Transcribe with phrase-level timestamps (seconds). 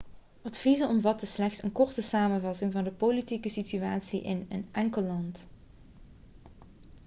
[0.43, 5.47] adviezen omvatten slechts een korte samenvatting van de politieke situatie in een enkel land